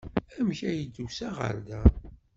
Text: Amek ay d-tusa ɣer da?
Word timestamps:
Amek 0.39 0.59
ay 0.69 0.79
d-tusa 0.85 1.29
ɣer 1.39 1.55
da? 1.67 1.81